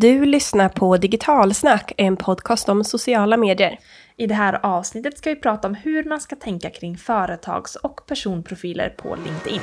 [0.00, 3.78] Du lyssnar på Digitalsnack, en podcast om sociala medier.
[4.16, 8.06] I det här avsnittet ska vi prata om hur man ska tänka kring företags och
[8.06, 9.60] personprofiler på LinkedIn.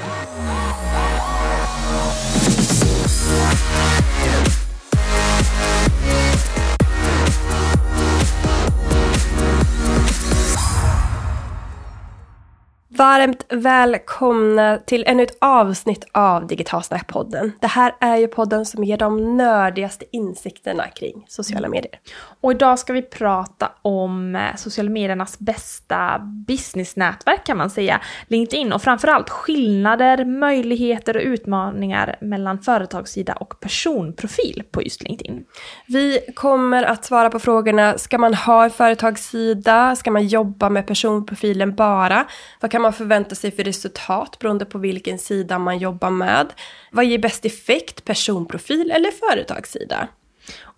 [12.98, 17.52] Varmt välkomna till ännu ett avsnitt av Digitalsnack-podden.
[17.62, 22.00] Det här är ju podden som ger de nördigaste insikterna kring sociala medier.
[22.42, 28.74] Och idag ska vi prata om eh, sociala mediernas bästa businessnätverk kan man säga, LinkedIn,
[28.74, 35.46] och framförallt skillnader, möjligheter och utmaningar mellan företagssida och personprofil på just LinkedIn.
[35.88, 39.96] Vi kommer att svara på frågorna, ska man ha en företagssida?
[39.96, 42.26] Ska man jobba med personprofilen bara?
[42.62, 46.54] Vad kan man förvänta sig för resultat beroende på vilken sida man jobbar med?
[46.92, 50.08] Vad ger bäst effekt, personprofil eller företagssida?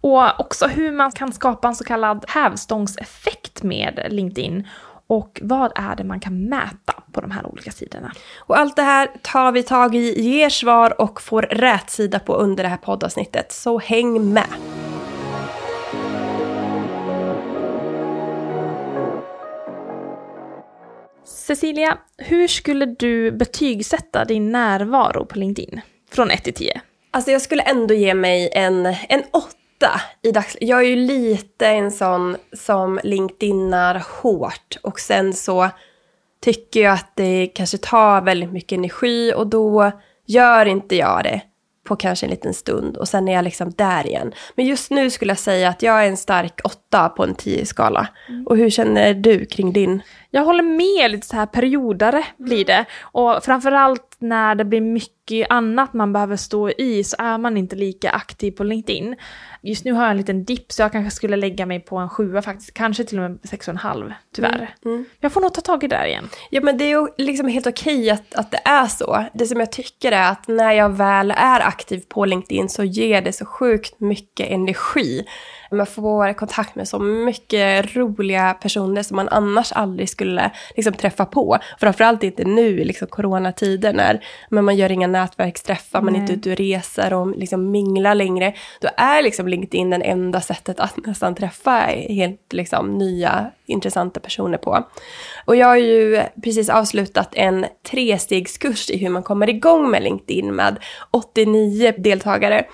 [0.02, 4.68] Och också hur man kan skapa en så kallad hävstångseffekt med LinkedIn.
[5.08, 8.12] Och vad är det man kan mäta på de här olika sidorna?
[8.38, 12.36] Och allt det här tar vi tag i, ger svar och får rätt sida på
[12.36, 13.52] under det här poddavsnittet.
[13.52, 14.87] Så häng med!
[21.48, 25.82] Cecilia, hur skulle du betygsätta din närvaro på LinkedIn?
[26.12, 26.82] Från 1 till 10.
[27.12, 30.70] Alltså jag skulle ändå ge mig en, en åtta i dagsläget.
[30.70, 35.70] Jag är ju lite en sån som LinkedInar hårt och sen så
[36.42, 39.92] tycker jag att det kanske tar väldigt mycket energi och då
[40.26, 41.42] gör inte jag det
[41.88, 44.34] på kanske en liten stund och sen är jag liksom där igen.
[44.56, 48.08] Men just nu skulle jag säga att jag är en stark åtta på en 10-skala.
[48.30, 48.48] Mm.
[48.48, 50.02] Och hur känner du kring din?
[50.32, 52.86] Jag håller med, lite så här periodare blir det.
[53.02, 57.76] Och framförallt när det blir mycket annat man behöver stå i så är man inte
[57.76, 59.16] lika aktiv på LinkedIn.
[59.62, 62.10] Just nu har jag en liten dipp så jag kanske skulle lägga mig på en
[62.10, 64.76] sjua faktiskt, kanske till och med sex och en halv, tyvärr.
[64.86, 64.96] Mm.
[64.98, 65.06] Mm.
[65.20, 66.30] Jag får nog ta tag i det där igen.
[66.50, 69.26] Ja men det är ju liksom helt okej att, att det är så.
[69.34, 73.22] Det som jag tycker är att när jag väl är aktiv på LinkedIn så ger
[73.22, 75.26] det så sjukt mycket energi.
[75.72, 81.26] Man får kontakt med så mycket roliga personer som man annars aldrig skulle liksom, träffa
[81.26, 81.58] på.
[81.80, 86.34] Framförallt inte nu i liksom, coronatider när men man gör inga nätverksträffar, man är inte
[86.34, 88.54] ute och reser och liksom, minglar längre.
[88.82, 91.80] Då är liksom, LinkedIn det enda sättet att nästan träffa
[92.10, 94.88] helt liksom, nya intressanta personer på.
[95.46, 100.56] Och jag har ju precis avslutat en trestegskurs i hur man kommer igång med LinkedIn
[100.56, 100.78] med
[101.12, 102.66] 89 deltagare.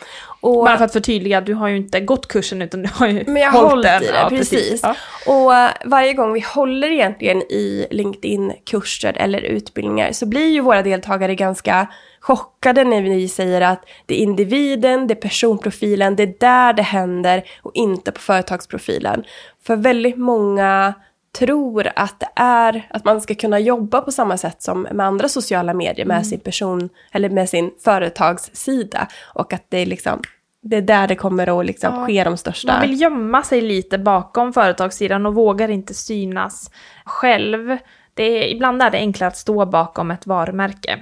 [0.43, 3.23] Och, Bara för att förtydliga, du har ju inte gått kursen utan du har ju
[3.27, 4.03] men jag hållit hållit den.
[4.03, 4.79] i det, ja, precis.
[4.83, 4.95] Ja.
[5.27, 10.81] Och uh, varje gång vi håller egentligen i LinkedIn-kurser eller utbildningar så blir ju våra
[10.81, 11.87] deltagare ganska
[12.19, 16.83] chockade när vi säger att det är individen, det är personprofilen, det är där det
[16.83, 19.23] händer och inte på företagsprofilen.
[19.63, 20.93] För väldigt många
[21.39, 25.29] tror att det är att man ska kunna jobba på samma sätt som med andra
[25.29, 26.25] sociala medier med mm.
[26.25, 30.21] sin person eller med sin företagssida och att det är liksom
[30.61, 32.73] det är där det kommer att liksom ja, ske de största...
[32.73, 36.71] Man vill gömma sig lite bakom företagssidan och vågar inte synas
[37.05, 37.77] själv.
[38.13, 40.99] Det är, ibland är det enklare att stå bakom ett varumärke.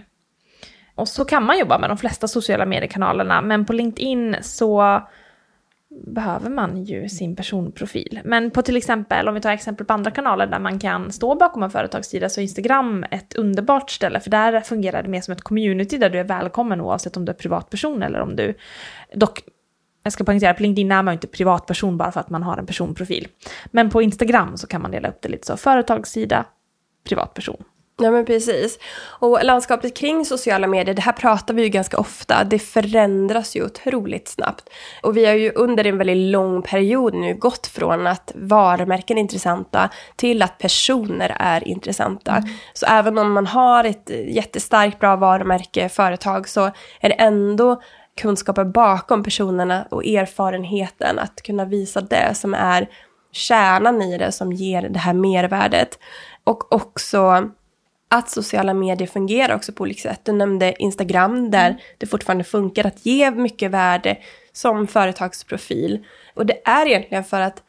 [0.95, 5.01] Och så kan man jobba med de flesta sociala mediekanalerna, men på LinkedIn så
[5.91, 8.19] behöver man ju sin personprofil.
[8.23, 11.35] Men på till exempel, om vi tar exempel på andra kanaler där man kan stå
[11.35, 15.31] bakom en företagssida så är Instagram ett underbart ställe för där fungerar det mer som
[15.31, 18.53] ett community där du är välkommen oavsett om du är privatperson eller om du...
[19.15, 19.41] Dock,
[20.03, 22.57] jag ska poängtera, på LinkedIn är man ju inte privatperson bara för att man har
[22.57, 23.27] en personprofil.
[23.65, 26.45] Men på Instagram så kan man dela upp det lite så, företagssida,
[27.07, 27.63] privatperson.
[28.01, 28.79] Ja men precis.
[29.03, 32.43] Och landskapet kring sociala medier, det här pratar vi ju ganska ofta.
[32.43, 34.69] Det förändras ju otroligt snabbt.
[35.03, 39.21] Och vi har ju under en väldigt lång period nu gått från att varumärken är
[39.21, 42.31] intressanta till att personer är intressanta.
[42.31, 42.49] Mm.
[42.73, 47.81] Så även om man har ett jättestarkt bra varumärke, företag, så är det ändå
[48.21, 52.87] kunskapen bakom personerna och erfarenheten att kunna visa det som är
[53.31, 55.99] kärnan i det som ger det här mervärdet.
[56.43, 57.49] Och också
[58.11, 60.19] att sociala medier fungerar också på olika sätt.
[60.23, 61.81] Du nämnde Instagram där mm.
[61.97, 64.17] det fortfarande funkar att ge mycket värde
[64.51, 66.05] som företagsprofil.
[66.33, 67.63] Och det är egentligen för att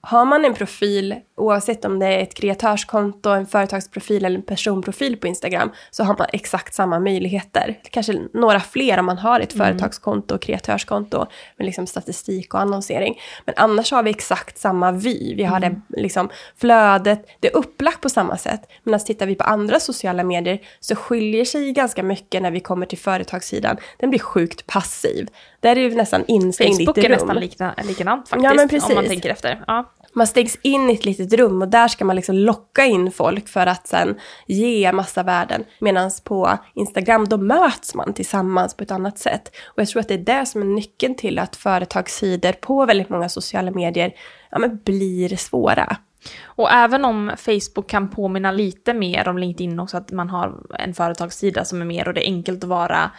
[0.00, 5.16] har man en profil, oavsett om det är ett kreatörskonto, en företagsprofil eller en personprofil
[5.16, 7.78] på Instagram, så har man exakt samma möjligheter.
[7.90, 9.66] Kanske några fler om man har ett mm.
[9.66, 13.20] företagskonto och kreatörskonto med liksom statistik och annonsering.
[13.44, 15.34] Men annars har vi exakt samma vy.
[15.34, 15.82] Vi har mm.
[15.88, 18.60] det liksom flödet, det är upplagt på samma sätt.
[18.82, 22.60] Men alltså tittar vi på andra sociala medier så skiljer sig ganska mycket när vi
[22.60, 23.76] kommer till företagssidan.
[23.98, 25.28] Den blir sjukt passiv.
[25.60, 26.94] Där är det nästan instängd i ett rum.
[26.94, 29.64] Facebook är nästan likna, likadant faktiskt, ja, om man tänker efter.
[29.66, 29.92] Ja.
[30.14, 33.48] Man stängs in i ett litet rum och där ska man liksom locka in folk
[33.48, 35.64] för att sen ge massa värden.
[35.80, 39.52] Medan på Instagram då möts man tillsammans på ett annat sätt.
[39.64, 43.08] Och jag tror att det är det som är nyckeln till att företagssidor på väldigt
[43.08, 44.12] många sociala medier
[44.50, 45.96] ja, men blir svåra.
[46.44, 50.94] Och även om Facebook kan påminna lite mer om LinkedIn också, att man har en
[50.94, 53.10] företagssida som är mer och det är enkelt att vara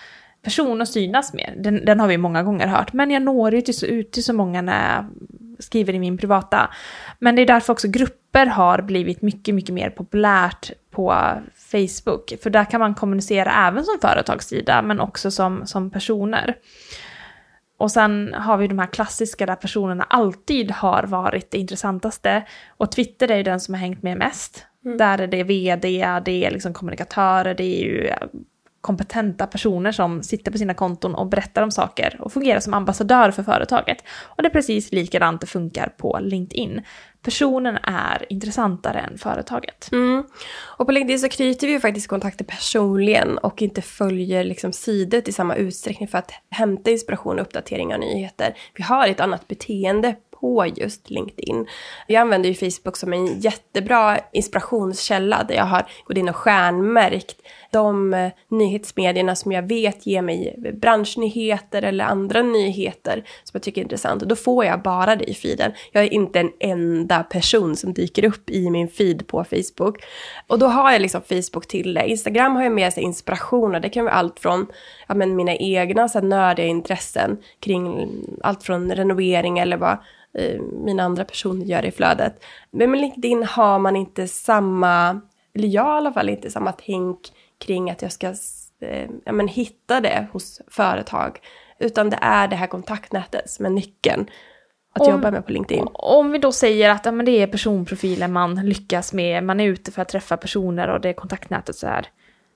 [0.44, 1.54] person och synas med.
[1.58, 4.24] Den, den har vi många gånger hört, men jag når ju till så, ut till
[4.24, 5.06] så många när jag
[5.60, 6.70] skriver i min privata.
[7.20, 12.34] Men det är därför också grupper har blivit mycket, mycket mer populärt på Facebook.
[12.44, 16.56] För där kan man kommunicera även som företagssida, men också som, som personer.
[17.78, 22.44] Och sen har vi de här klassiska där personerna alltid har varit det intressantaste.
[22.78, 24.66] Och Twitter är ju den som har hängt med mest.
[24.86, 24.98] Mm.
[24.98, 28.14] Där är det vd, det är liksom kommunikatörer, det är ju
[28.84, 33.32] kompetenta personer som sitter på sina konton och berättar om saker och fungerar som ambassadör
[33.32, 33.98] för företaget.
[34.24, 36.82] Och det är precis likadant det funkar på LinkedIn.
[37.22, 39.90] Personen är intressantare än företaget.
[39.92, 40.24] Mm.
[40.78, 45.22] Och på LinkedIn så knyter vi ju faktiskt kontakter personligen och inte följer liksom sidor
[45.26, 48.54] i samma utsträckning för att hämta inspiration och uppdateringar och nyheter.
[48.74, 51.68] Vi har ett annat beteende på just LinkedIn.
[52.08, 57.36] Jag använder ju Facebook som en jättebra inspirationskälla där jag har gått in och stjärnmärkt
[57.74, 63.82] de eh, nyhetsmedierna som jag vet ger mig branschnyheter eller andra nyheter som jag tycker
[63.82, 64.22] är intressant.
[64.22, 65.72] Och då får jag bara det i feeden.
[65.92, 70.04] Jag är inte en enda person som dyker upp i min feed på Facebook.
[70.48, 72.08] Och då har jag liksom Facebook till det.
[72.08, 74.68] Instagram har jag med sig inspiration och det kan vara allt från
[75.08, 78.10] ja, men mina egna så här, nördiga intressen kring
[78.42, 79.98] allt från renovering eller vad
[80.34, 82.44] eh, mina andra personer gör i flödet.
[82.72, 85.22] Men med LinkedIn har man inte samma,
[85.54, 87.20] eller jag i alla fall inte samma tänk
[87.58, 88.28] kring att jag ska
[88.80, 91.40] eh, ja, men hitta det hos företag.
[91.80, 94.30] Utan det är det här kontaktnätet som är nyckeln
[94.96, 95.88] att om, jobba med på LinkedIn.
[95.94, 99.68] Om vi då säger att ja, men det är personprofilen man lyckas med, man är
[99.68, 102.08] ute för att träffa personer och det är kontaktnätet så här.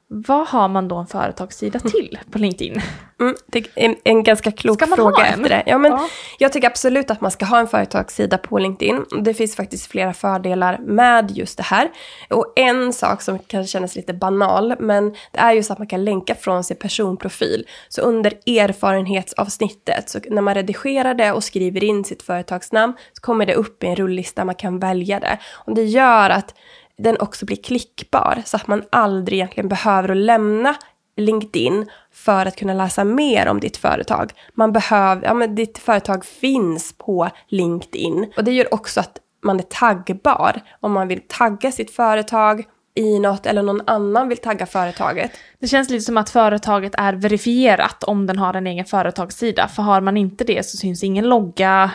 [0.09, 2.81] Vad har man då en företagssida till på LinkedIn?
[3.19, 5.63] Mm, det är en, en ganska klok fråga efter det.
[5.65, 6.09] Ja, men ja.
[6.39, 9.06] Jag tycker absolut att man ska ha en företagssida på LinkedIn.
[9.21, 11.89] Det finns faktiskt flera fördelar med just det här.
[12.30, 16.06] Och en sak som kan kännas lite banal, men det är just att man kan
[16.06, 17.68] länka från sin personprofil.
[17.89, 23.45] Så under erfarenhetsavsnittet, så när man redigerar det och skriver in sitt företagsnamn, så kommer
[23.45, 25.38] det upp i en rullista, man kan välja det.
[25.53, 26.53] Och det gör att
[26.97, 30.75] den också blir klickbar så att man aldrig egentligen behöver att lämna
[31.17, 34.31] LinkedIn för att kunna läsa mer om ditt företag.
[34.53, 39.59] Man behöver, ja men ditt företag finns på LinkedIn och det gör också att man
[39.59, 42.65] är taggbar om man vill tagga sitt företag
[42.95, 45.31] i något eller någon annan vill tagga företaget.
[45.59, 49.67] Det känns lite som att företaget är verifierat om den har en egen företagssida.
[49.67, 51.91] För har man inte det så syns ingen logga,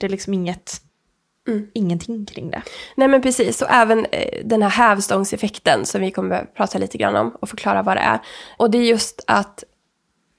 [0.00, 0.80] det är liksom inget
[1.48, 1.66] Mm.
[1.74, 2.62] Ingenting kring det.
[2.96, 6.98] Nej men precis, och även eh, den här hävstångseffekten som vi kommer att prata lite
[6.98, 8.18] grann om och förklara vad det är.
[8.56, 9.64] Och det är just att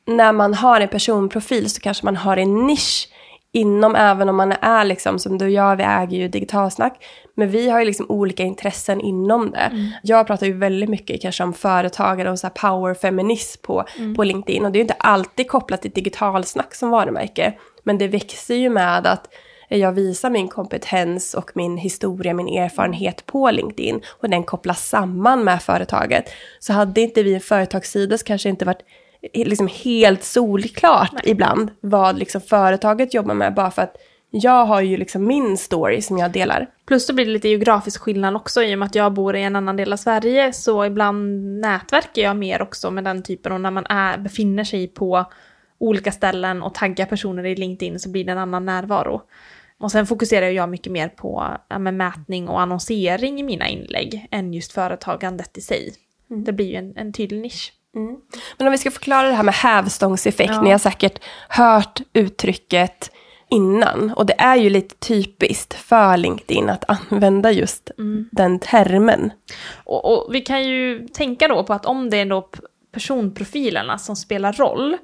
[0.08, 3.08] när man har en personprofil så kanske man har en nisch
[3.52, 7.06] inom, även om man är liksom som du och jag, vi äger ju digitalsnack,
[7.36, 9.58] men vi har ju liksom olika intressen inom det.
[9.58, 9.90] Mm.
[10.04, 14.16] Jag pratar ju väldigt mycket kanske om företagare och så här powerfeminism på, mm.
[14.16, 17.54] på LinkedIn och det är ju inte alltid kopplat till digitalsnack som varumärke,
[17.84, 19.28] men det växer ju med att
[19.78, 25.44] jag visar min kompetens och min historia, min erfarenhet på LinkedIn och den kopplas samman
[25.44, 26.30] med företaget.
[26.60, 28.82] Så hade inte vi en företagssida så kanske inte varit
[29.34, 31.24] liksom helt solklart Nej.
[31.26, 33.96] ibland vad liksom företaget jobbar med bara för att
[34.34, 36.68] jag har ju liksom min story som jag delar.
[36.86, 39.44] Plus så blir det lite geografisk skillnad också i och med att jag bor i
[39.44, 43.62] en annan del av Sverige så ibland nätverkar jag mer också med den typen och
[43.62, 45.26] när man är, befinner sig på
[45.78, 49.22] olika ställen och taggar personer i LinkedIn så blir det en annan närvaro.
[49.82, 54.54] Och sen fokuserar jag mycket mer på ja, mätning och annonsering i mina inlägg än
[54.54, 55.94] just företagandet i sig.
[56.32, 56.44] Mm.
[56.44, 57.74] Det blir ju en, en tydlig nisch.
[57.96, 58.18] Mm.
[58.58, 60.62] Men om vi ska förklara det här med hävstångseffekt, ja.
[60.62, 61.20] ni har säkert
[61.50, 63.12] hört uttrycket
[63.50, 64.14] innan.
[64.16, 68.30] Och det är ju lite typiskt för LinkedIn att använda just mm.
[68.32, 69.32] den termen.
[69.84, 72.50] Och, och, vi kan ju tänka då på att om det är då
[72.92, 74.98] personprofilerna som spelar roll,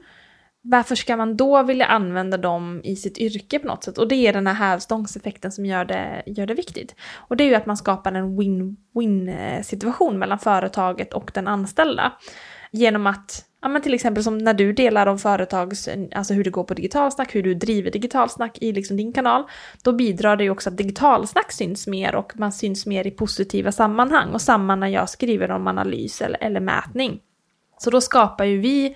[0.69, 3.97] varför ska man då vilja använda dem i sitt yrke på något sätt?
[3.97, 6.95] Och det är den här hävstångseffekten som gör det, gör det viktigt.
[7.15, 11.47] Och det är ju att man skapar en win-win eh, situation mellan företaget och den
[11.47, 12.13] anställda.
[12.71, 16.49] Genom att, ja men till exempel som när du delar om företags, alltså hur det
[16.49, 19.43] går på digitalsnack, hur du driver digitalsnack i liksom din kanal,
[19.83, 23.71] då bidrar det ju också att digitalsnack syns mer och man syns mer i positiva
[23.71, 24.29] sammanhang.
[24.33, 27.19] Och samma när jag skriver om analys eller, eller mätning.
[27.77, 28.95] Så då skapar ju vi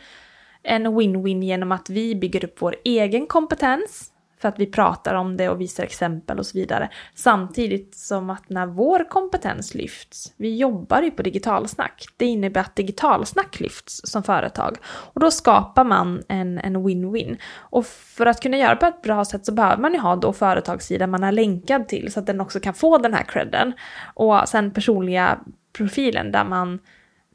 [0.64, 5.38] en win-win genom att vi bygger upp vår egen kompetens för att vi pratar om
[5.38, 6.90] det och visar exempel och så vidare.
[7.16, 12.76] Samtidigt som att när vår kompetens lyfts, vi jobbar ju på digitalsnack, det innebär att
[12.76, 14.78] digitalsnack lyfts som företag.
[14.86, 17.38] Och då skapar man en, en win-win.
[17.58, 20.16] Och för att kunna göra det på ett bra sätt så behöver man ju ha
[20.16, 23.74] då företagssidan man är länkad till så att den också kan få den här credden.
[24.14, 25.40] Och sen personliga
[25.74, 26.80] profilen där man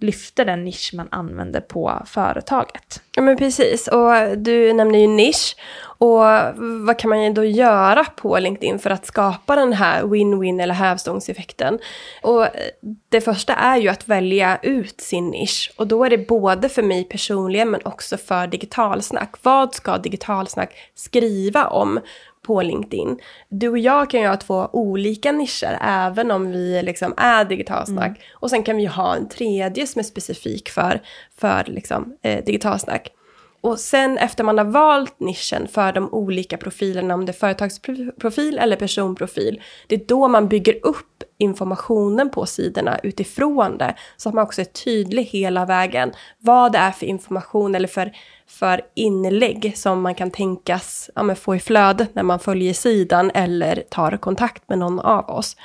[0.00, 3.03] lyfter den nisch man använder på företaget.
[3.17, 5.57] Ja men precis, och du nämner ju nisch.
[5.99, 6.23] Och
[6.87, 11.79] vad kan man då göra på LinkedIn för att skapa den här win-win eller hävstångseffekten?
[12.23, 12.47] Och
[13.09, 15.73] det första är ju att välja ut sin nisch.
[15.76, 19.35] Och då är det både för mig personligen men också för digitalsnack.
[19.43, 22.00] Vad ska digitalsnack skriva om?
[22.47, 23.19] På LinkedIn.
[23.49, 28.07] Du och jag kan ju ha två olika nischer även om vi liksom är digitalsnack.
[28.07, 28.21] Mm.
[28.33, 31.03] Och sen kan vi ha en tredje som är specifik för,
[31.37, 33.15] för liksom, eh, digitalsnack.
[33.66, 38.58] Och sen efter man har valt nischen för de olika profilerna, om det är företagsprofil
[38.58, 43.94] eller personprofil, det är då man bygger upp informationen på sidorna utifrån det.
[44.16, 48.12] Så att man också är tydlig hela vägen vad det är för information eller för,
[48.46, 53.85] för inlägg som man kan tänkas ja, få i flödet när man följer sidan eller
[53.90, 55.56] tar kontakt med någon av oss.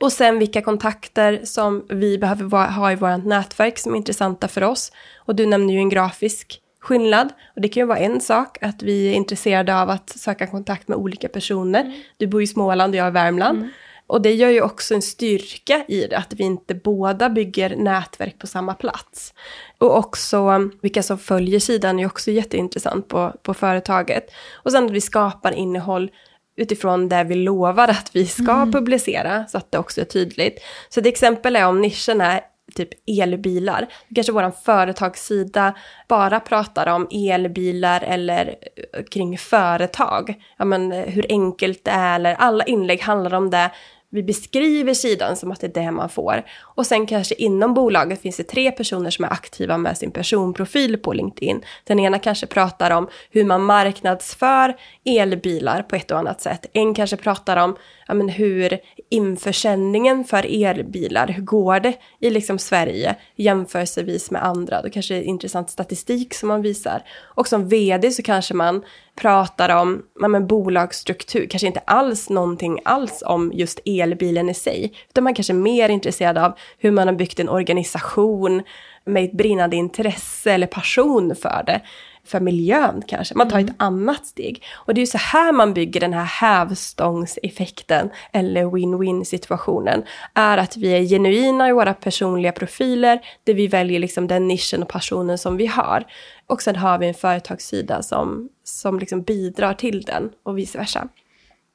[0.00, 4.64] Och sen vilka kontakter som vi behöver ha i vårt nätverk som är intressanta för
[4.64, 4.92] oss.
[5.16, 7.28] Och du nämner ju en grafisk skillnad.
[7.54, 10.88] Och det kan ju vara en sak att vi är intresserade av att söka kontakt
[10.88, 11.80] med olika personer.
[11.80, 11.92] Mm.
[12.16, 13.58] Du bor i Småland och jag i Värmland.
[13.58, 13.70] Mm.
[14.06, 18.38] Och det gör ju också en styrka i det, att vi inte båda bygger nätverk
[18.38, 19.34] på samma plats.
[19.78, 24.30] Och också vilka som följer sidan är också jätteintressant på, på företaget.
[24.52, 26.10] Och sen att vi skapar innehåll
[26.56, 28.72] utifrån det vi lovar att vi ska mm.
[28.72, 30.58] publicera, så att det också är tydligt.
[30.88, 32.40] Så ett exempel är om nischen är
[32.74, 33.86] typ elbilar.
[34.14, 35.74] Kanske vår företagssida
[36.08, 40.34] bara pratar om elbilar eller eh, kring företag.
[40.56, 43.70] Ja men eh, hur enkelt det är eller alla inlägg handlar om det
[44.14, 46.42] vi beskriver sidan som att det är det man får.
[46.60, 50.98] Och sen kanske inom bolaget finns det tre personer som är aktiva med sin personprofil
[50.98, 51.62] på LinkedIn.
[51.84, 56.66] Den ena kanske pratar om hur man marknadsför elbilar på ett och annat sätt.
[56.72, 57.76] En kanske pratar om
[58.08, 58.78] ja, men hur
[59.08, 64.82] införsäljningen för elbilar, hur går det i liksom Sverige jämförelsevis med andra?
[64.82, 67.02] Då kanske det är intressant statistik som man visar.
[67.34, 68.82] Och som vd så kanske man
[69.16, 74.92] pratar om ja, men bolagsstruktur, kanske inte alls någonting alls om just elbilen i sig,
[75.08, 78.62] utan man kanske är mer intresserad av hur man har byggt en organisation
[79.04, 81.80] med ett brinnande intresse eller passion för det
[82.24, 83.34] för miljön kanske.
[83.34, 83.74] Man tar ett mm.
[83.78, 84.64] annat steg.
[84.72, 90.02] Och det är ju så här man bygger den här hävstångseffekten eller win-win situationen.
[90.34, 94.82] Är att vi är genuina i våra personliga profiler där vi väljer liksom den nischen
[94.82, 96.04] och passionen som vi har.
[96.52, 101.08] Och sen har vi en företagssida som, som liksom bidrar till den och vice versa.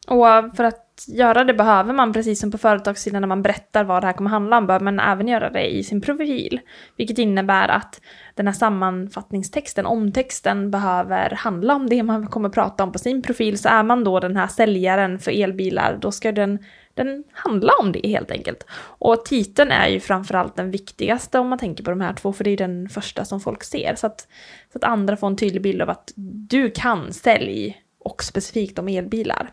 [0.07, 4.03] Och för att göra det behöver man, precis som på företagssidan när man berättar vad
[4.03, 6.59] det här kommer handla om, behöver man även göra det i sin profil.
[6.97, 8.01] Vilket innebär att
[8.35, 13.57] den här sammanfattningstexten, omtexten, behöver handla om det man kommer prata om på sin profil.
[13.57, 16.59] Så är man då den här säljaren för elbilar, då ska den,
[16.97, 18.65] den handlar om det helt enkelt.
[18.77, 22.43] Och titeln är ju framförallt den viktigaste om man tänker på de här två, för
[22.43, 23.95] det är den första som folk ser.
[23.95, 24.27] Så att,
[24.71, 26.11] så att andra får en tydlig bild av att
[26.49, 29.49] du kan sälj och specifikt om elbilar.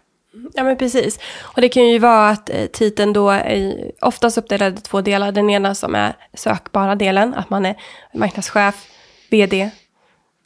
[0.54, 1.18] Ja men precis.
[1.42, 5.32] Och det kan ju vara att eh, titeln då är oftast uppdelad i två delar.
[5.32, 7.76] Den ena som är sökbara delen, att man är
[8.14, 8.86] marknadschef,
[9.30, 9.70] vd,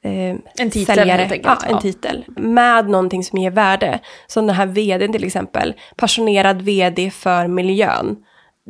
[0.02, 1.20] eh, en titel säljare.
[1.20, 1.62] helt enkelt.
[1.62, 2.24] Ja, en titel.
[2.36, 3.98] Med någonting som ger värde.
[4.26, 8.16] Som den här vdn till exempel, passionerad vd för miljön.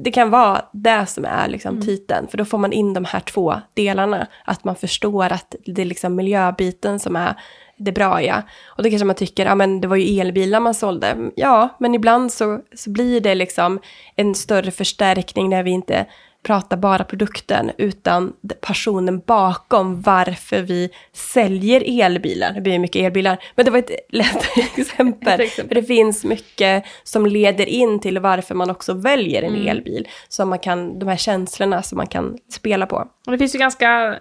[0.05, 1.87] Det kan vara det som är liksom mm.
[1.87, 4.27] titeln, för då får man in de här två delarna.
[4.45, 7.35] Att man förstår att det är liksom miljöbiten som är
[7.79, 8.43] det bra ja.
[8.67, 11.17] Och då kanske man tycker, ja men det var ju elbilar man sålde.
[11.37, 13.81] Ja, men ibland så, så blir det liksom
[14.17, 16.07] en större förstärkning när vi inte
[16.49, 22.52] pratar bara produkten utan passionen bakom varför vi säljer elbilar.
[22.52, 25.49] Det blir mycket elbilar, men det var ett lätt exempel.
[25.49, 29.69] För det finns mycket som leder in till varför man också väljer en mm.
[29.69, 30.09] elbil.
[30.28, 32.97] Så man kan, de här känslorna som man kan spela på.
[33.26, 34.19] Och det finns ju ganska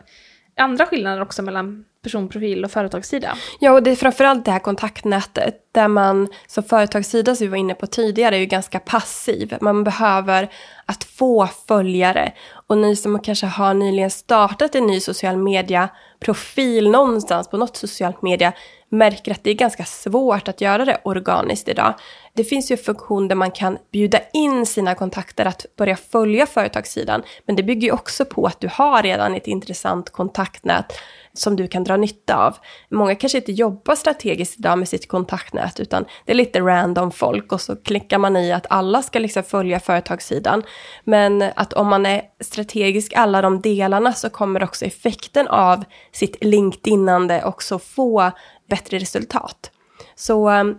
[0.57, 3.37] andra skillnader också mellan personprofil och företagssida.
[3.59, 7.57] Ja, och det är framförallt det här kontaktnätet där man som företagssida, som vi var
[7.57, 9.57] inne på tidigare, är ju ganska passiv.
[9.61, 10.49] Man behöver
[10.85, 12.33] att få följare.
[12.67, 18.21] Och ni som kanske har nyligen startat en ny social media-profil någonstans på något socialt
[18.21, 18.53] media
[18.89, 21.93] märker att det är ganska svårt att göra det organiskt idag.
[22.33, 26.45] Det finns ju en funktion där man kan bjuda in sina kontakter att börja följa
[26.45, 27.23] företagssidan.
[27.45, 30.93] Men det bygger ju också på att du har redan ett intressant kontaktnät
[31.33, 32.57] som du kan dra nytta av.
[32.89, 37.51] Många kanske inte jobbar strategiskt idag med sitt kontaktnät utan det är lite random folk
[37.51, 40.63] och så klickar man i att alla ska liksom följa företagssidan.
[41.03, 42.21] Men att om man är
[42.57, 48.31] strategisk alla de delarna så kommer också effekten av sitt LinkedInande också få
[48.69, 49.71] bättre resultat.
[50.15, 50.77] Så um,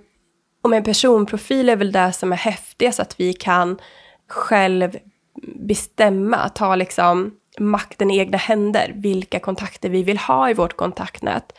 [0.62, 3.78] och om en personprofil är väl det som är häftigast, att vi kan
[4.28, 4.96] själv
[5.68, 11.52] bestämma, ta liksom makten i egna händer, vilka kontakter vi vill ha i vårt kontaktnät.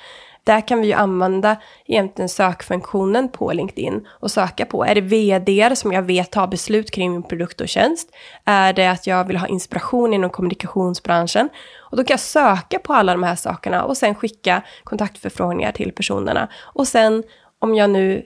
[0.49, 5.75] Där kan vi ju använda egentligen sökfunktionen på LinkedIn och söka på, är det vd
[5.75, 8.09] som jag vet har beslut kring min produkt och tjänst?
[8.45, 11.49] Är det att jag vill ha inspiration inom kommunikationsbranschen?
[11.91, 15.91] Och då kan jag söka på alla de här sakerna och sen skicka kontaktförfrågningar till
[15.91, 16.47] personerna.
[16.73, 17.23] Och sen
[17.59, 18.25] om jag nu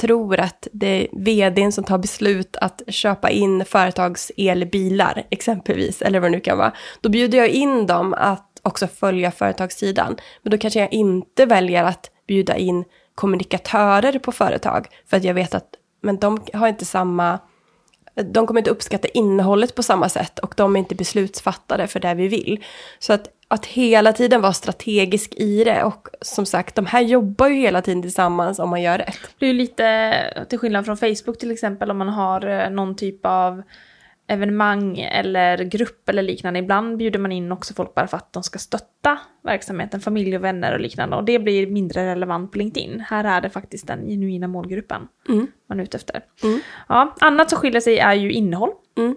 [0.00, 6.20] tror att det är vdn som tar beslut att köpa in företags elbilar exempelvis, eller
[6.20, 10.16] vad det nu kan vara, då bjuder jag in dem att också följa företagssidan.
[10.42, 15.34] Men då kanske jag inte väljer att bjuda in kommunikatörer på företag, för att jag
[15.34, 15.68] vet att
[16.00, 17.38] men de har inte samma
[18.14, 22.14] de kommer inte uppskatta innehållet på samma sätt och de är inte beslutsfattare för det
[22.14, 22.64] vi vill.
[22.98, 27.48] Så att, att hela tiden vara strategisk i det och som sagt, de här jobbar
[27.48, 29.18] ju hela tiden tillsammans om man gör rätt.
[29.38, 32.96] Det är ju lite till skillnad från Facebook till exempel om man har eh, någon
[32.96, 33.62] typ av
[34.26, 36.58] evenemang eller grupp eller liknande.
[36.60, 40.44] Ibland bjuder man in också folk bara för att de ska stötta verksamheten, familj och
[40.44, 41.16] vänner och liknande.
[41.16, 43.04] Och det blir mindre relevant på LinkedIn.
[43.08, 45.46] Här är det faktiskt den genuina målgruppen mm.
[45.68, 46.20] man är ute efter.
[46.42, 46.60] Mm.
[46.88, 48.70] Ja, annat som skiljer sig är ju innehåll.
[48.98, 49.16] Mm.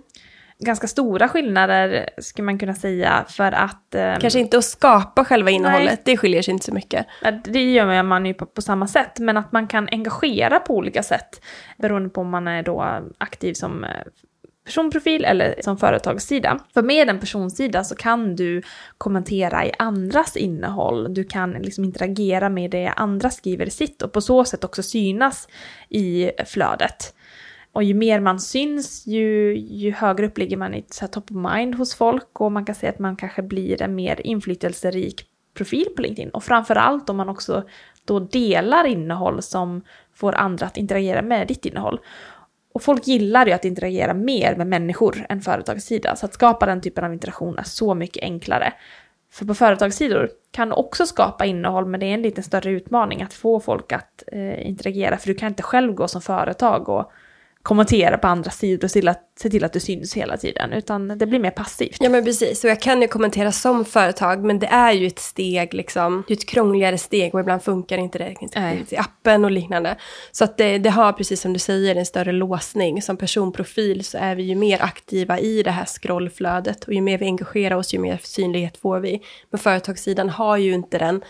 [0.59, 3.95] Ganska stora skillnader skulle man kunna säga för att...
[3.95, 6.01] Um, Kanske inte att skapa själva innehållet, nej.
[6.05, 7.05] det skiljer sig inte så mycket.
[7.43, 11.03] Det gör man ju på, på, samma sätt, men att man kan engagera på olika
[11.03, 11.41] sätt
[11.77, 13.89] beroende på om man är då aktiv som eh,
[14.65, 16.59] personprofil eller som företagssida.
[16.73, 18.61] För med en personsida så kan du
[18.97, 21.13] kommentera i andras innehåll.
[21.13, 24.83] Du kan liksom interagera med det andra skriver i sitt och på så sätt också
[24.83, 25.47] synas
[25.89, 27.13] i flödet.
[27.71, 31.37] Och ju mer man syns, ju, ju högre upp ligger man i så top of
[31.53, 35.87] mind hos folk och man kan säga att man kanske blir en mer inflytelserik profil
[35.95, 36.29] på LinkedIn.
[36.29, 37.63] Och framförallt om man också
[38.05, 39.81] då delar innehåll som
[40.13, 41.99] får andra att interagera med ditt innehåll.
[42.75, 46.15] Och folk gillar ju att interagera mer med människor än företagssida.
[46.15, 48.73] Så att skapa den typen av interaktion är så mycket enklare.
[49.31, 53.21] För på företagssidor kan du också skapa innehåll, men det är en lite större utmaning
[53.21, 55.17] att få folk att eh, interagera.
[55.17, 57.11] För du kan inte själv gå som företag och
[57.65, 60.73] kommentera på andra sidor och se till, att, se till att du syns hela tiden,
[60.73, 61.97] utan det blir mer passivt.
[61.99, 65.19] Ja men precis, och jag kan ju kommentera som företag, men det är ju ett
[65.19, 68.35] steg liksom, det är ett krångligare steg och ibland funkar inte det
[68.89, 69.95] i appen och liknande.
[70.31, 73.01] Så att det, det, har, precis som du säger, en större låsning.
[73.01, 77.17] Som personprofil så är vi ju mer aktiva i det här scrollflödet och ju mer
[77.17, 79.21] vi engagerar oss, ju mer synlighet får vi.
[79.49, 81.23] Men företagssidan har ju inte den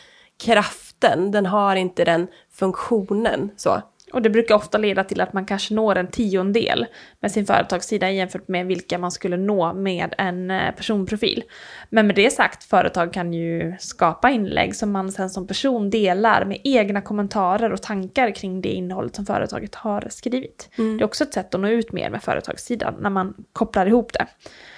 [0.43, 3.81] kraften, den har inte den funktionen så.
[4.15, 6.85] Och det brukar ofta leda till att man kanske når en tiondel
[7.19, 11.43] med sin företagssida jämfört med vilka man skulle nå med en eh, personprofil.
[11.89, 16.45] Men med det sagt, företag kan ju skapa inlägg som man sen som person delar
[16.45, 20.69] med egna kommentarer och tankar kring det innehållet som företaget har skrivit.
[20.77, 20.97] Mm.
[20.97, 24.13] Det är också ett sätt att nå ut mer med företagssidan när man kopplar ihop
[24.13, 24.27] det.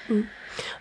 [0.09, 0.27] Mm.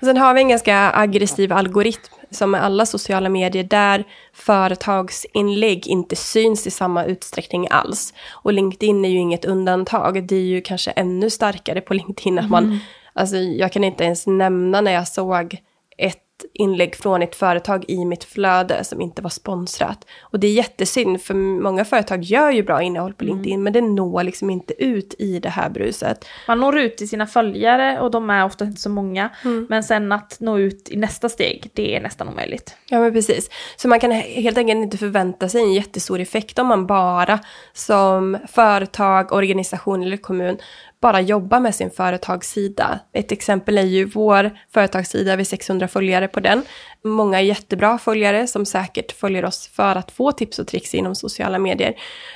[0.00, 5.86] Och sen har vi en ganska aggressiv algoritm som med alla sociala medier där företagsinlägg
[5.86, 8.14] inte syns i samma utsträckning alls.
[8.30, 10.26] Och LinkedIn är ju inget undantag.
[10.26, 12.78] Det är ju kanske ännu starkare på LinkedIn att man, mm.
[13.12, 15.56] alltså jag kan inte ens nämna när jag såg
[15.98, 20.06] ett inlägg från ett företag i mitt flöde som inte var sponsrat.
[20.20, 23.64] Och det är jättesynd, för många företag gör ju bra innehåll på LinkedIn, mm.
[23.64, 26.24] men det når liksom inte ut i det här bruset.
[26.48, 29.66] Man når ut till sina följare och de är ofta inte så många, mm.
[29.70, 32.76] men sen att nå ut i nästa steg, det är nästan omöjligt.
[32.88, 33.50] Ja, men precis.
[33.76, 37.38] Så man kan helt enkelt inte förvänta sig en jättestor effekt om man bara
[37.72, 40.58] som företag, organisation eller kommun
[41.06, 43.00] bara jobba med sin företagssida.
[43.12, 46.62] Ett exempel är ju vår företagssida, vi har 600 följare på den.
[47.04, 51.58] Många jättebra följare som säkert följer oss för att få tips och tricks inom sociala
[51.58, 51.94] medier.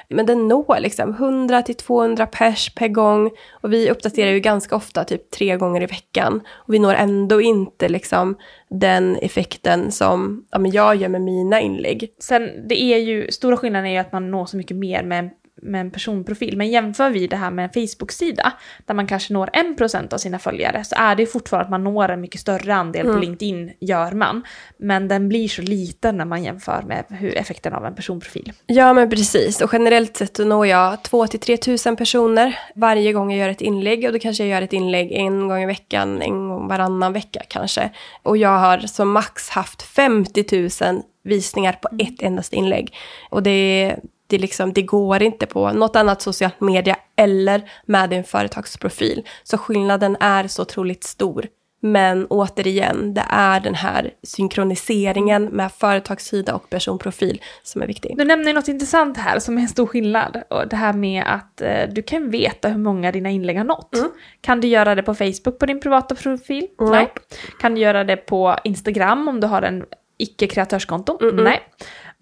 [0.08, 4.76] Men den når liksom 100 till 200 pers per gång och vi uppdaterar ju ganska
[4.76, 6.40] ofta, typ tre gånger i veckan.
[6.50, 8.36] Och vi når ändå inte liksom
[8.68, 12.08] den effekten som ja, men jag gör med mina inlägg.
[12.18, 15.30] Sen, det är ju, stora skillnaden är ju att man når så mycket mer med
[15.62, 16.56] med en personprofil.
[16.56, 18.52] Men jämför vi det här med en Facebook-sida,
[18.86, 22.08] där man kanske når 1% av sina följare, så är det fortfarande att man når
[22.08, 23.14] en mycket större andel mm.
[23.14, 24.42] på LinkedIn, gör man.
[24.76, 28.52] Men den blir så liten när man jämför med hur effekten av en personprofil.
[28.66, 29.60] Ja, men precis.
[29.60, 34.06] Och generellt sett så når jag 2-3 tusen personer varje gång jag gör ett inlägg.
[34.06, 37.42] Och då kanske jag gör ett inlägg en gång i veckan, en gång varannan vecka
[37.48, 37.90] kanske.
[38.22, 42.06] Och jag har som max haft 50 000 visningar på mm.
[42.06, 42.94] ett endast inlägg.
[43.30, 43.96] Och det
[44.30, 49.28] det, liksom, det går inte på något annat socialt media eller med din företagsprofil.
[49.42, 51.46] Så skillnaden är så otroligt stor.
[51.82, 58.14] Men återigen, det är den här synkroniseringen med företagssida och personprofil som är viktig.
[58.18, 60.42] Du nämner något intressant här som är en stor skillnad.
[60.50, 63.94] Och det här med att eh, du kan veta hur många dina inlägg har nått.
[63.94, 64.10] Mm.
[64.40, 66.66] Kan du göra det på Facebook på din privata profil?
[66.80, 66.92] Mm.
[66.92, 67.12] Nej.
[67.60, 69.84] Kan du göra det på Instagram om du har en
[70.18, 71.18] icke-kreatörskonto?
[71.22, 71.60] Mm Nej.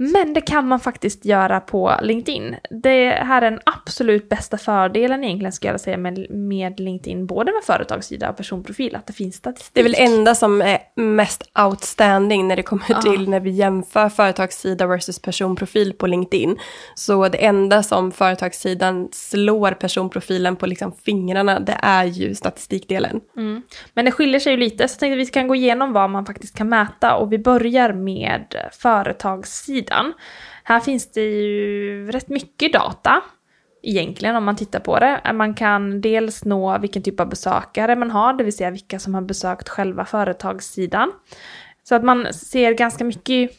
[0.01, 2.57] Men det kan man faktiskt göra på LinkedIn.
[2.71, 7.53] Det här är den absolut bästa fördelen egentligen ska jag säga med, med LinkedIn, både
[7.53, 9.75] med företagssida och personprofil, att det finns statistik.
[9.75, 13.03] Det är väl enda som är mest outstanding när det kommer ja.
[13.03, 16.57] till när vi jämför företagssida versus personprofil på LinkedIn.
[16.95, 23.21] Så det enda som företagssidan slår personprofilen på liksom fingrarna, det är ju statistikdelen.
[23.37, 23.63] Mm.
[23.95, 26.11] Men det skiljer sig ju lite, så jag tänkte att vi kan gå igenom vad
[26.11, 30.15] man faktiskt kan mäta och vi börjar med företagssidan sidan.
[30.65, 33.23] Här finns det ju rätt mycket data
[33.83, 35.33] egentligen om man tittar på det.
[35.35, 39.15] Man kan dels nå vilken typ av besökare man har, det vill säga vilka som
[39.15, 41.13] har besökt själva företagssidan.
[41.83, 43.51] Så att man ser ganska mycket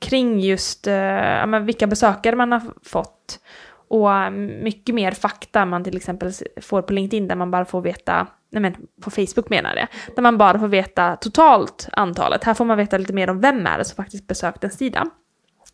[0.00, 3.40] kring just eh, vilka besökare man har fått.
[3.90, 8.26] Och mycket mer fakta man till exempel får på LinkedIn där man bara får veta,
[8.50, 12.44] nej men på Facebook menar jag, där man bara får veta totalt antalet.
[12.44, 15.06] Här får man veta lite mer om vem är det som faktiskt besökt en sida.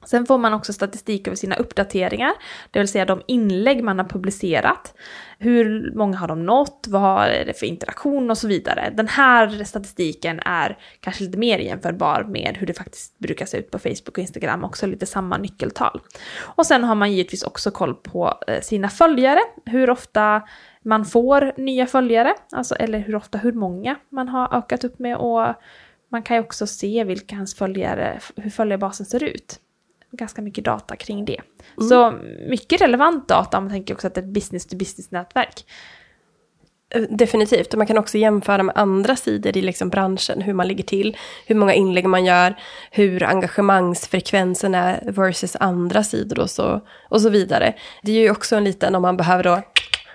[0.07, 2.33] Sen får man också statistik över sina uppdateringar,
[2.71, 4.95] det vill säga de inlägg man har publicerat.
[5.39, 8.93] Hur många har de nått, vad är det för interaktion och så vidare.
[8.97, 13.71] Den här statistiken är kanske lite mer jämförbar med hur det faktiskt brukar se ut
[13.71, 16.01] på Facebook och Instagram, också lite samma nyckeltal.
[16.39, 20.43] Och sen har man givetvis också koll på eh, sina följare, hur ofta
[20.83, 25.17] man får nya följare, alltså, eller hur ofta, hur många man har ökat upp med
[25.17, 25.55] och
[26.09, 29.61] man kan ju också se vilka hans följare, hur följarbasen ser ut
[30.17, 31.41] ganska mycket data kring det.
[31.77, 31.89] Mm.
[31.89, 32.15] Så
[32.49, 35.65] mycket relevant data om man tänker också att det är ett business-to-business-nätverk.
[36.95, 40.69] Eh, definitivt, och man kan också jämföra med andra sidor i liksom branschen, hur man
[40.69, 42.57] ligger till, hur många inlägg man gör,
[42.91, 47.75] hur engagemangsfrekvensen är versus andra sidor och så, och så vidare.
[48.03, 49.63] Det är ju också en liten, om man behöver då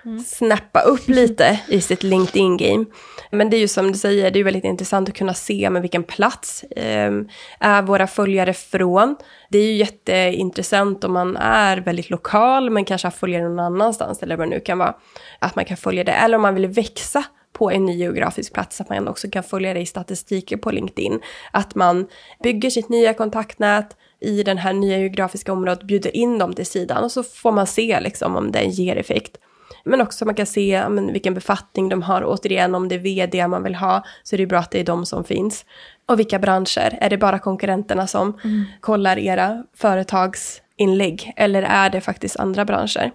[0.05, 0.19] mm.
[0.19, 2.85] snappa upp lite i sitt LinkedIn-game.
[3.31, 5.81] Men det är ju som du säger, det är väldigt intressant att kunna se med
[5.81, 7.11] vilken plats eh,
[7.59, 9.15] är våra följare från.
[9.49, 14.23] Det är ju jätteintressant om man är väldigt lokal men kanske har följare någon annanstans
[14.23, 14.95] eller vad det nu kan vara.
[15.39, 16.11] Att man kan följa det.
[16.11, 19.73] Eller om man vill växa på en ny geografisk plats, att man också kan följa
[19.73, 21.21] det i statistiken på LinkedIn.
[21.51, 22.07] Att man
[22.43, 27.03] bygger sitt nya kontaktnät i den här nya geografiska området, bjuder in dem till sidan
[27.03, 29.37] och så får man se liksom om det ger effekt.
[29.83, 32.23] Men också man kan se men, vilken befattning de har.
[32.25, 34.83] Återigen, om det är vd man vill ha så är det bra att det är
[34.83, 35.65] de som finns.
[36.05, 36.97] Och vilka branscher.
[37.01, 38.63] Är det bara konkurrenterna som mm.
[38.79, 43.11] kollar era företagsinlägg eller är det faktiskt andra branscher?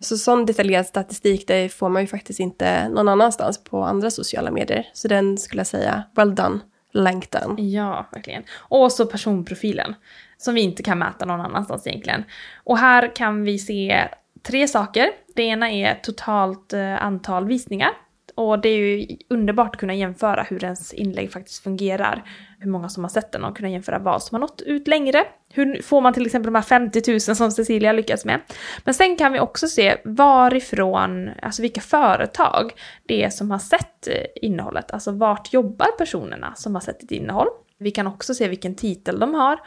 [0.00, 4.50] Så sån detaljerad statistik det får man ju faktiskt inte någon annanstans på andra sociala
[4.50, 4.86] medier.
[4.92, 6.60] Så den skulle jag säga, well done,
[6.92, 7.70] LinkedIn.
[7.70, 8.42] Ja, verkligen.
[8.58, 9.94] Och så personprofilen
[10.38, 12.24] som vi inte kan mäta någon annanstans egentligen.
[12.64, 14.08] Och här kan vi se
[14.42, 15.10] tre saker.
[15.38, 17.90] Det ena är totalt eh, antal visningar.
[18.34, 22.30] Och det är ju underbart att kunna jämföra hur ens inlägg faktiskt fungerar.
[22.58, 25.24] Hur många som har sett den och kunna jämföra vad som har nått ut längre.
[25.52, 28.40] Hur får man till exempel de här 50 000 som Cecilia lyckats med.
[28.84, 32.72] Men sen kan vi också se varifrån, alltså vilka företag
[33.06, 34.90] det är som har sett eh, innehållet.
[34.90, 37.48] Alltså vart jobbar personerna som har sett ett innehåll.
[37.78, 39.58] Vi kan också se vilken titel de har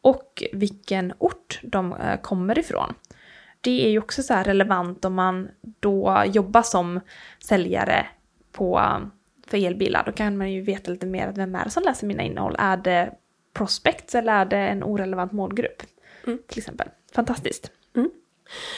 [0.00, 2.94] och vilken ort de eh, kommer ifrån
[3.68, 5.48] det är ju också så relevant om man
[5.80, 7.00] då jobbar som
[7.38, 8.06] säljare
[8.52, 8.82] på,
[9.46, 10.02] för elbilar.
[10.06, 12.56] Då kan man ju veta lite mer, vem är det som läser mina innehåll?
[12.58, 13.10] Är det
[13.54, 15.82] prospects eller är det en orelevant målgrupp?
[16.26, 16.38] Mm.
[16.48, 16.88] Till exempel.
[17.14, 17.70] Fantastiskt.
[17.96, 18.10] Mm.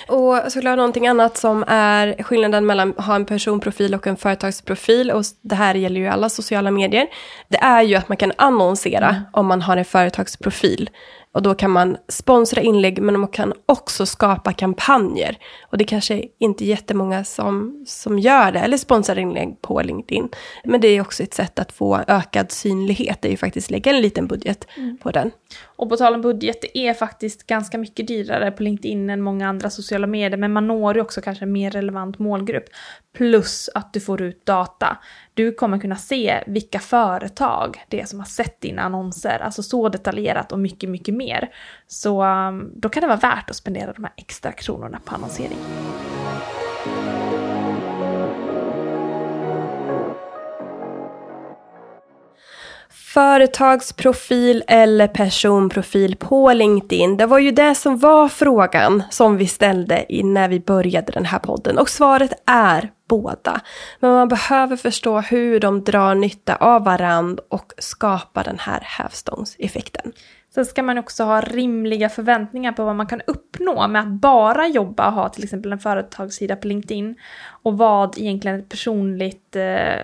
[0.09, 5.11] Och såklart någonting annat som är skillnaden mellan att ha en personprofil och en företagsprofil,
[5.11, 7.07] och det här gäller ju alla sociala medier,
[7.49, 9.23] det är ju att man kan annonsera mm.
[9.33, 10.91] om man har en företagsprofil.
[11.33, 15.39] Och då kan man sponsra inlägg men man kan också skapa kampanjer.
[15.71, 20.29] Och det kanske är inte jättemånga som, som gör det, eller sponsrar inlägg på LinkedIn.
[20.65, 23.93] Men det är också ett sätt att få ökad synlighet, det är ju faktiskt lägga
[23.93, 24.99] en liten budget mm.
[24.99, 25.31] på den.
[25.77, 29.49] Och på tal om budget, det är faktiskt ganska mycket dyrare på LinkedIn än många
[29.49, 32.65] andra sociala medier, men man når ju också kanske en mer relevant målgrupp.
[33.17, 34.97] Plus att du får ut data.
[35.41, 39.89] Du kommer kunna se vilka företag det är som har sett dina annonser, alltså så
[39.89, 41.51] detaljerat och mycket, mycket mer.
[41.87, 45.59] Så um, då kan det vara värt att spendera de här extra kronorna på annonsering.
[53.15, 57.17] Företagsprofil eller personprofil på LinkedIn?
[57.17, 61.39] Det var ju det som var frågan som vi ställde när vi började den här
[61.39, 61.79] podden.
[61.79, 63.61] Och svaret är båda.
[64.01, 70.13] Men man behöver förstå hur de drar nytta av varandra och skapar den här hävstångseffekten.
[70.55, 74.69] Sen ska man också ha rimliga förväntningar på vad man kan uppnå med att bara
[74.69, 77.15] jobba och ha till exempel en företagssida på LinkedIn.
[77.63, 80.01] Och vad egentligen ett personligt, eh,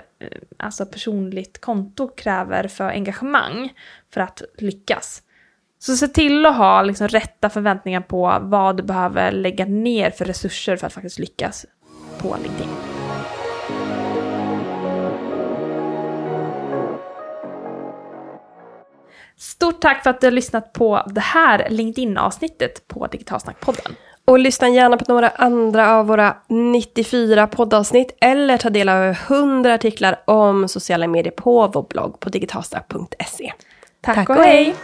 [0.56, 3.72] alltså personligt konto kräver för engagemang
[4.14, 5.22] för att lyckas.
[5.78, 10.24] Så se till att ha liksom rätta förväntningar på vad du behöver lägga ner för
[10.24, 11.66] resurser för att faktiskt lyckas
[12.18, 12.95] på LinkedIn.
[19.38, 23.92] Stort tack för att du har lyssnat på det här LinkedIn-avsnittet på Digitalsnackpodden.
[24.25, 29.75] Och lyssna gärna på några andra av våra 94 poddavsnitt eller ta del av 100
[29.75, 33.53] artiklar om sociala medier på vår blogg på digitalsnack.se.
[34.01, 34.75] Tack, tack och hej!